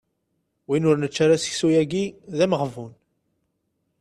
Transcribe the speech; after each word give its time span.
Win 0.67 0.87
ur 0.89 0.97
nečči 0.97 1.21
ara 1.25 1.43
seksu-yagi 1.43 2.05
d 2.37 2.39
ameɣbun. 2.45 2.93